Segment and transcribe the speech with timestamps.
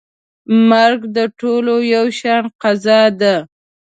[0.69, 3.35] مرګ د ټولو یو شان قضا ده.